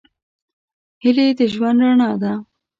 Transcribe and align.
هیلې 1.03 1.27
د 1.37 1.39
ژوند 1.53 1.79
رڼا 1.85 2.11
ده. 2.21 2.31